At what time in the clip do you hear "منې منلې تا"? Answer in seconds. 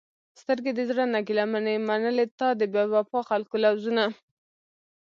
1.51-2.49